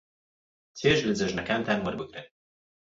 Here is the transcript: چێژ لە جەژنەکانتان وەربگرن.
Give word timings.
چێژ 0.77 0.99
لە 1.07 1.13
جەژنەکانتان 1.19 1.79
وەربگرن. 1.81 2.27